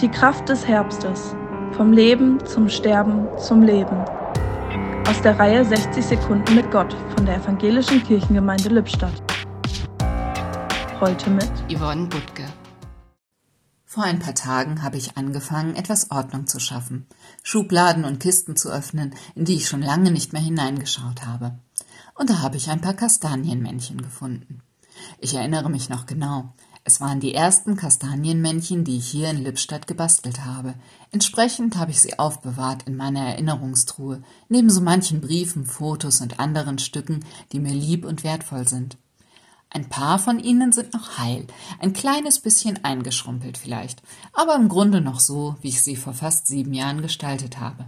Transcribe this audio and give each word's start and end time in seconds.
Die 0.00 0.08
Kraft 0.08 0.48
des 0.48 0.66
Herbstes. 0.66 1.36
Vom 1.72 1.92
Leben 1.92 2.42
zum 2.46 2.70
Sterben 2.70 3.28
zum 3.38 3.60
Leben. 3.60 3.98
Aus 5.06 5.20
der 5.20 5.38
Reihe 5.38 5.62
60 5.62 6.02
Sekunden 6.02 6.54
mit 6.54 6.70
Gott 6.70 6.96
von 7.14 7.26
der 7.26 7.36
Evangelischen 7.36 8.02
Kirchengemeinde 8.02 8.70
Lippstadt. 8.70 9.22
Heute 11.00 11.28
mit 11.28 11.50
Yvonne 11.70 12.06
Butke. 12.06 12.46
Vor 13.84 14.04
ein 14.04 14.20
paar 14.20 14.34
Tagen 14.34 14.82
habe 14.82 14.96
ich 14.96 15.18
angefangen, 15.18 15.76
etwas 15.76 16.10
Ordnung 16.10 16.46
zu 16.46 16.60
schaffen, 16.60 17.06
Schubladen 17.42 18.06
und 18.06 18.20
Kisten 18.20 18.56
zu 18.56 18.70
öffnen, 18.70 19.14
in 19.34 19.44
die 19.44 19.56
ich 19.56 19.68
schon 19.68 19.82
lange 19.82 20.10
nicht 20.10 20.32
mehr 20.32 20.40
hineingeschaut 20.40 21.26
habe. 21.26 21.58
Und 22.14 22.30
da 22.30 22.38
habe 22.38 22.56
ich 22.56 22.70
ein 22.70 22.80
paar 22.80 22.94
Kastanienmännchen 22.94 24.00
gefunden. 24.00 24.62
Ich 25.18 25.34
erinnere 25.34 25.68
mich 25.68 25.90
noch 25.90 26.06
genau. 26.06 26.54
Es 26.82 27.00
waren 27.00 27.20
die 27.20 27.34
ersten 27.34 27.76
Kastanienmännchen, 27.76 28.84
die 28.84 28.96
ich 28.96 29.08
hier 29.08 29.30
in 29.30 29.42
Lippstadt 29.42 29.86
gebastelt 29.86 30.44
habe. 30.44 30.74
Entsprechend 31.12 31.76
habe 31.76 31.90
ich 31.90 32.00
sie 32.00 32.18
aufbewahrt 32.18 32.84
in 32.86 32.96
meiner 32.96 33.20
Erinnerungstruhe, 33.20 34.22
neben 34.48 34.70
so 34.70 34.80
manchen 34.80 35.20
Briefen, 35.20 35.66
Fotos 35.66 36.20
und 36.20 36.40
anderen 36.40 36.78
Stücken, 36.78 37.24
die 37.52 37.60
mir 37.60 37.74
lieb 37.74 38.04
und 38.04 38.24
wertvoll 38.24 38.66
sind. 38.66 38.96
Ein 39.68 39.88
paar 39.88 40.18
von 40.18 40.40
ihnen 40.40 40.72
sind 40.72 40.94
noch 40.94 41.18
heil, 41.18 41.46
ein 41.78 41.92
kleines 41.92 42.40
bisschen 42.40 42.84
eingeschrumpelt 42.84 43.56
vielleicht, 43.56 44.02
aber 44.32 44.56
im 44.56 44.68
Grunde 44.68 45.00
noch 45.00 45.20
so, 45.20 45.56
wie 45.60 45.68
ich 45.68 45.82
sie 45.82 45.94
vor 45.94 46.12
fast 46.12 46.48
sieben 46.48 46.74
Jahren 46.74 47.02
gestaltet 47.02 47.60
habe. 47.60 47.86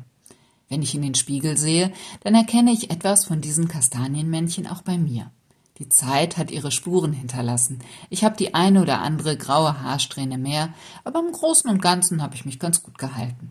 Wenn 0.69 0.83
ich 0.83 0.95
in 0.95 1.03
den 1.03 1.17
Spiegel 1.17 1.57
sehe, 1.57 1.93
dann 2.23 2.35
erkenne 2.35 2.73
ich 2.73 2.91
etwas 2.91 3.25
von 3.25 3.41
diesen 3.41 3.67
Kastanienmännchen 3.67 4.69
auch 4.69 4.83
bei 4.83 4.97
mir. 4.97 5.33
Die 5.79 5.89
Zeit 5.89 6.37
hat 6.37 6.51
ihre 6.51 6.71
Spuren 6.71 7.13
hinterlassen. 7.13 7.81
Ich 8.11 8.25
habe 8.25 8.37
die 8.37 8.55
eine 8.55 8.83
oder 8.83 9.01
andere 9.01 9.37
graue 9.37 9.81
Haarsträhne 9.81 10.39
mehr, 10.39 10.75
aber 11.05 11.21
im 11.21 11.33
Großen 11.33 11.71
und 11.71 11.81
Ganzen 11.81 12.23
habe 12.23 12.35
ich 12.35 12.45
mich 12.45 12.59
ganz 12.59 12.83
gut 12.83 12.99
gehalten. 12.99 13.51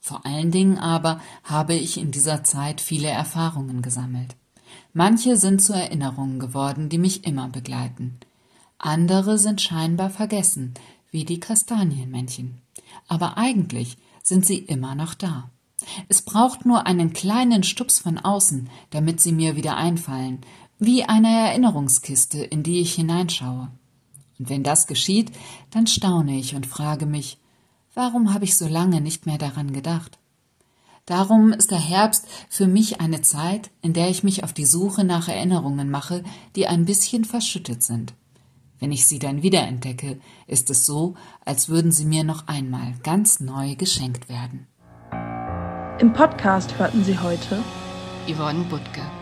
Vor 0.00 0.24
allen 0.24 0.50
Dingen 0.50 0.78
aber 0.78 1.20
habe 1.44 1.74
ich 1.74 1.98
in 1.98 2.10
dieser 2.10 2.42
Zeit 2.42 2.80
viele 2.80 3.08
Erfahrungen 3.08 3.82
gesammelt. 3.82 4.36
Manche 4.94 5.36
sind 5.36 5.60
zu 5.60 5.74
Erinnerungen 5.74 6.38
geworden, 6.38 6.88
die 6.88 6.98
mich 6.98 7.24
immer 7.24 7.48
begleiten. 7.48 8.18
Andere 8.78 9.38
sind 9.38 9.60
scheinbar 9.60 10.08
vergessen, 10.08 10.74
wie 11.10 11.24
die 11.24 11.40
Kastanienmännchen. 11.40 12.62
Aber 13.06 13.36
eigentlich 13.36 13.98
sind 14.22 14.46
sie 14.46 14.58
immer 14.58 14.94
noch 14.94 15.14
da. 15.14 15.50
Es 16.08 16.22
braucht 16.22 16.66
nur 16.66 16.86
einen 16.86 17.12
kleinen 17.12 17.62
Stups 17.62 17.98
von 17.98 18.18
außen, 18.18 18.68
damit 18.90 19.20
sie 19.20 19.32
mir 19.32 19.56
wieder 19.56 19.76
einfallen, 19.76 20.40
wie 20.78 21.04
eine 21.04 21.28
Erinnerungskiste, 21.28 22.42
in 22.42 22.62
die 22.62 22.80
ich 22.80 22.94
hineinschaue. 22.94 23.68
Und 24.38 24.48
wenn 24.48 24.62
das 24.62 24.86
geschieht, 24.86 25.32
dann 25.70 25.86
staune 25.86 26.38
ich 26.38 26.54
und 26.54 26.66
frage 26.66 27.06
mich, 27.06 27.38
warum 27.94 28.32
habe 28.32 28.44
ich 28.44 28.56
so 28.56 28.68
lange 28.68 29.00
nicht 29.00 29.26
mehr 29.26 29.38
daran 29.38 29.72
gedacht? 29.72 30.18
Darum 31.06 31.52
ist 31.52 31.70
der 31.70 31.80
Herbst 31.80 32.26
für 32.48 32.66
mich 32.66 33.00
eine 33.00 33.22
Zeit, 33.22 33.70
in 33.80 33.94
der 33.94 34.10
ich 34.10 34.22
mich 34.22 34.44
auf 34.44 34.52
die 34.52 34.66
Suche 34.66 35.04
nach 35.04 35.26
Erinnerungen 35.26 35.90
mache, 35.90 36.22
die 36.54 36.66
ein 36.66 36.84
bisschen 36.84 37.24
verschüttet 37.24 37.82
sind. 37.82 38.14
Wenn 38.78 38.92
ich 38.92 39.06
sie 39.06 39.18
dann 39.18 39.42
wiederentdecke, 39.42 40.20
ist 40.46 40.70
es 40.70 40.86
so, 40.86 41.14
als 41.44 41.68
würden 41.68 41.90
sie 41.90 42.04
mir 42.04 42.22
noch 42.22 42.46
einmal 42.46 42.94
ganz 43.02 43.40
neu 43.40 43.74
geschenkt 43.74 44.28
werden. 44.28 44.68
Im 45.98 46.12
Podcast 46.12 46.78
hörten 46.78 47.02
Sie 47.02 47.18
heute 47.18 47.64
Yvonne 48.28 48.62
Butke 48.64 49.17